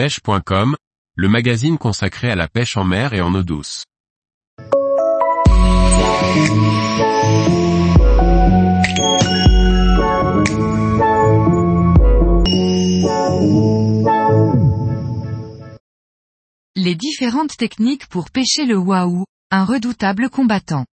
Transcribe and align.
pêche.com, 0.00 0.76
le 1.14 1.28
magazine 1.28 1.76
consacré 1.76 2.30
à 2.30 2.34
la 2.34 2.48
pêche 2.48 2.78
en 2.78 2.84
mer 2.84 3.12
et 3.12 3.20
en 3.20 3.34
eau 3.34 3.42
douce. 3.42 3.84
Les 16.74 16.94
différentes 16.94 17.58
techniques 17.58 18.06
pour 18.06 18.30
pêcher 18.30 18.64
le 18.64 18.78
wahoo, 18.78 19.26
un 19.50 19.66
redoutable 19.66 20.30
combattant. 20.30 20.86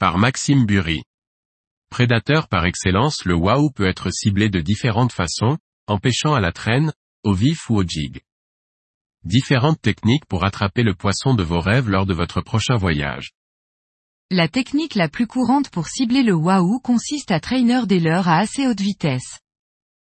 Par 0.00 0.18
Maxime 0.18 0.66
Bury. 0.66 1.04
Prédateur 1.90 2.48
par 2.48 2.66
excellence, 2.66 3.24
le 3.24 3.36
wahoo 3.36 3.70
peut 3.70 3.86
être 3.86 4.10
ciblé 4.10 4.48
de 4.48 4.60
différentes 4.60 5.12
façons, 5.12 5.58
en 5.86 5.98
pêchant 5.98 6.34
à 6.34 6.40
la 6.40 6.50
traîne, 6.50 6.92
au 7.22 7.34
vif 7.34 7.70
ou 7.70 7.76
au 7.76 7.84
jig. 7.84 8.20
Différentes 9.24 9.80
techniques 9.80 10.26
pour 10.26 10.44
attraper 10.44 10.82
le 10.82 10.94
poisson 10.94 11.34
de 11.34 11.44
vos 11.44 11.60
rêves 11.60 11.88
lors 11.88 12.06
de 12.06 12.14
votre 12.14 12.40
prochain 12.40 12.74
voyage. 12.74 13.30
La 14.32 14.48
technique 14.48 14.96
la 14.96 15.08
plus 15.08 15.28
courante 15.28 15.70
pour 15.70 15.86
cibler 15.86 16.24
le 16.24 16.34
wahoo 16.34 16.80
consiste 16.80 17.30
à 17.30 17.38
traîner 17.38 17.86
des 17.86 18.00
leurres 18.00 18.28
à 18.28 18.38
assez 18.38 18.66
haute 18.66 18.80
vitesse. 18.80 19.38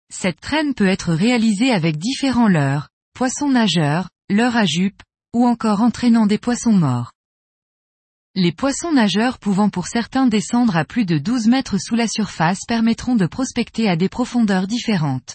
Cette 0.08 0.40
traîne 0.40 0.74
peut 0.74 0.86
être 0.86 1.12
réalisée 1.12 1.72
avec 1.72 1.96
différents 1.96 2.46
leurres, 2.46 2.90
poissons 3.12 3.48
nageurs, 3.48 4.08
leurres 4.30 4.56
à 4.56 4.66
jupe, 4.66 5.02
ou 5.34 5.46
encore 5.46 5.80
entraînant 5.80 6.26
des 6.26 6.38
poissons 6.38 6.72
morts. 6.72 7.10
Les 8.36 8.52
poissons 8.52 8.92
nageurs 8.92 9.38
pouvant 9.40 9.68
pour 9.68 9.88
certains 9.88 10.28
descendre 10.28 10.76
à 10.76 10.84
plus 10.84 11.06
de 11.06 11.18
12 11.18 11.48
mètres 11.48 11.78
sous 11.78 11.96
la 11.96 12.06
surface 12.06 12.60
permettront 12.68 13.16
de 13.16 13.26
prospecter 13.26 13.88
à 13.88 13.96
des 13.96 14.08
profondeurs 14.08 14.68
différentes. 14.68 15.34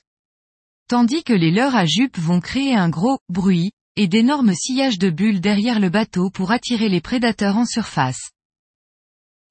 Tandis 0.87 1.23
que 1.23 1.33
les 1.33 1.51
leurres 1.51 1.75
à 1.75 1.85
jupe 1.85 2.17
vont 2.17 2.39
créer 2.39 2.73
un 2.73 2.87
gros 2.87 3.19
bruit, 3.27 3.71
et 3.97 4.07
d'énormes 4.07 4.53
sillages 4.53 4.97
de 4.97 5.09
bulles 5.09 5.41
derrière 5.41 5.81
le 5.81 5.89
bateau 5.89 6.29
pour 6.29 6.51
attirer 6.51 6.87
les 6.87 7.01
prédateurs 7.01 7.57
en 7.57 7.65
surface. 7.65 8.31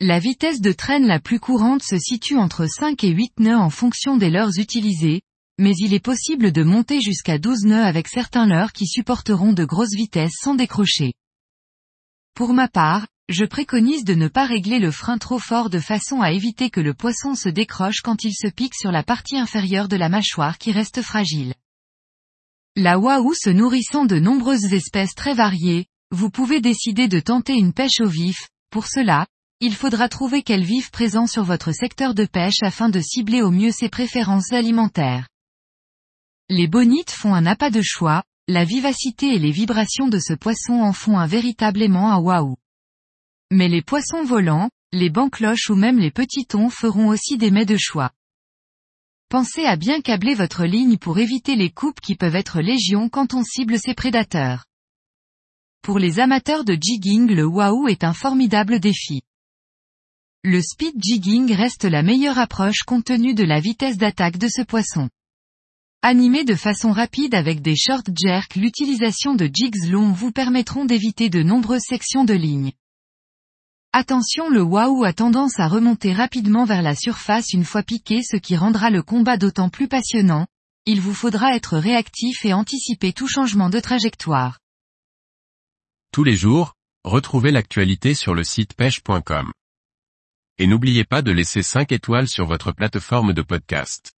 La 0.00 0.19
vitesse 0.19 0.62
de 0.62 0.72
traîne 0.72 1.06
la 1.06 1.20
plus 1.20 1.38
courante 1.38 1.83
se 1.83 1.98
situe 1.98 2.38
entre 2.38 2.66
5 2.66 3.05
et 3.05 3.11
8 3.11 3.41
nœuds 3.41 3.58
en 3.58 3.70
fonction 3.70 4.16
des 4.16 4.30
leurres 4.30 4.58
utilisées, 4.58 5.20
mais 5.58 5.72
il 5.78 5.92
est 5.92 6.05
possible 6.05 6.52
de 6.52 6.62
monter 6.62 7.00
jusqu'à 7.00 7.39
12 7.39 7.64
nœuds 7.64 7.84
avec 7.84 8.08
certains 8.08 8.46
leurres 8.46 8.72
qui 8.72 8.86
supporteront 8.86 9.52
de 9.52 9.64
grosses 9.64 9.94
vitesses 9.94 10.36
sans 10.41 10.55
décrocher. 10.55 11.12
Pour 12.34 12.55
ma 12.55 12.68
part, 12.68 13.06
je 13.28 13.44
préconise 13.44 14.05
de 14.05 14.14
ne 14.14 14.28
pas 14.28 14.46
régler 14.46 14.78
le 14.78 14.92
frein 14.92 15.19
trop 15.19 15.38
fort 15.38 15.69
de 15.69 15.80
façon 15.80 16.20
à 16.20 16.30
éviter 16.30 16.70
que 16.70 16.80
le 16.80 16.94
poisson 16.94 17.34
se 17.34 17.48
décroche 17.48 18.00
quand 18.02 18.22
il 18.22 18.33
se 18.33 18.46
pique 18.46 18.74
sur 18.74 18.92
la 18.92 19.02
partie 19.02 19.36
inférieure 19.36 19.88
de 19.88 19.96
la 19.96 20.08
mâchoire 20.08 20.58
qui 20.58 20.70
reste 20.70 21.02
fragile. 21.02 21.55
La 22.77 22.98
wahoo 22.98 23.34
se 23.34 23.50
nourrissant 23.50 24.05
de 24.05 24.18
nombreuses 24.18 24.72
espèces 24.72 25.14
très 25.14 25.34
variées, 25.34 25.86
vous 26.12 26.30
pouvez 26.30 26.60
décider 26.60 27.08
de 27.08 27.18
tenter 27.18 27.55
une 27.55 27.72
pêche 27.72 28.00
au 28.00 28.08
vif, 28.08 28.48
pour 28.70 28.86
cela, 28.86 29.27
il 29.61 29.74
faudra 29.74 30.08
trouver 30.08 30.42
quel 30.42 30.62
vif 30.62 30.90
présent 30.90 31.27
sur 31.27 31.42
votre 31.42 31.72
secteur 31.72 32.14
de 32.14 32.27
pêche 32.27 32.62
afin 32.62 32.90
de 32.90 33.00
cibler 33.00 33.42
au 33.42 33.50
mieux 33.50 33.72
ses 33.72 33.88
préférences 33.88 34.52
alimentaires. 34.52 35.27
Les 36.48 36.68
bonites 36.68 37.11
font 37.11 37.34
un 37.34 37.46
appât 37.46 37.70
de 37.70 37.83
choix, 37.83 38.22
la 38.46 38.64
vivacité 38.64 39.34
et 39.34 39.38
les 39.40 39.50
vibrations 39.50 40.06
de 40.06 40.20
ce 40.20 40.34
poisson 40.34 40.74
en 40.74 40.92
font 40.92 41.18
un 41.18 41.27
véritable 41.27 41.83
aimant 41.83 42.12
à 42.12 42.20
wahoo. 42.20 42.56
Mais 43.52 43.69
les 43.69 43.83
poissons 43.83 44.25
volants, 44.25 44.70
les 44.92 45.11
bancs-cloches 45.11 45.70
ou 45.70 45.77
même 45.77 45.98
les 45.98 46.11
petits 46.11 46.47
thons 46.47 46.70
feront 46.70 47.08
aussi 47.08 47.39
des 47.39 47.50
mets 47.50 47.66
de 47.66 47.77
choix. 47.77 48.11
Pensez 49.28 49.64
à 49.64 49.77
bien 49.77 50.00
câbler 50.00 50.34
votre 50.34 50.64
ligne 50.64 50.98
pour 50.98 51.19
éviter 51.19 51.56
les 51.56 51.70
coupes 51.70 52.00
qui 52.00 52.17
peuvent 52.17 52.36
être 52.36 52.61
légion 52.61 53.08
quand 53.08 53.34
on 53.34 53.42
cible 53.42 53.78
ces 53.78 53.94
prédateurs. 53.94 54.64
Pour 55.83 55.98
les 55.98 56.19
amateurs 56.19 56.64
de 56.64 56.77
jigging 56.80 57.28
le 57.28 57.44
wahoo 57.44 57.86
est 57.89 58.02
un 58.02 58.12
formidable 58.12 58.80
défi. 58.80 59.22
Le 60.42 60.61
speed 60.61 60.94
jigging 61.01 61.52
reste 61.52 61.84
la 61.84 62.02
meilleure 62.02 62.39
approche 62.39 62.83
compte 62.84 63.07
tenu 63.07 63.34
de 63.34 63.45
la 63.45 63.61
vitesse 63.61 63.96
d'attaque 63.96 64.39
de 64.39 64.48
ce 64.48 64.63
poisson. 64.63 65.08
Animé 66.02 66.45
de 66.45 66.55
façon 66.55 66.92
rapide 66.92 67.34
avec 67.34 67.63
des 67.63 67.77
short 67.77 68.08
jerks 68.17 68.55
l'utilisation 68.55 69.34
de 69.34 69.51
jigs 69.52 69.90
longs 69.90 70.13
vous 70.13 70.30
permettront 70.30 70.84
d'éviter 70.84 71.30
de 71.30 71.42
nombreuses 71.42 71.83
sections 71.89 72.24
de 72.24 72.34
ligne. 72.34 72.73
Attention 73.98 74.51
le 74.51 74.61
wahoo 74.61 75.05
a 75.05 75.14
tendance 75.14 75.58
à 75.58 75.68
remonter 75.68 76.12
rapidement 76.12 76.67
vers 76.67 76.83
la 76.83 76.95
surface 76.95 77.55
une 77.55 77.64
fois 77.64 77.83
piqué 77.83 78.23
ce 78.23 78.36
qui 78.36 78.55
rendra 78.55 78.90
le 78.90 79.02
combat 79.02 79.39
d'autant 79.39 79.70
plus 79.70 79.89
passionnant, 79.89 80.46
il 80.84 81.01
vous 81.01 81.14
faudra 81.14 81.57
être 81.57 81.79
réactif 81.79 82.45
et 82.45 82.52
anticiper 82.52 83.14
tout 83.14 83.27
changement 83.27 83.70
de 83.70 83.80
trajectoire. 83.80 84.58
Tous 86.12 86.24
les 86.24 86.36
jours, 86.36 86.74
retrouvez 87.05 87.51
l'actualité 87.51 88.12
sur 88.12 88.34
le 88.34 88.45
site 88.45 88.74
pêche.com. 88.74 89.51
Et 90.58 90.67
n'oubliez 90.67 91.07
pas 91.07 91.23
de 91.23 91.33
laisser 91.33 91.63
5 91.63 91.90
étoiles 91.90 92.28
sur 92.28 92.45
votre 92.45 92.73
plateforme 92.73 93.33
de 93.33 93.40
podcast. 93.40 94.13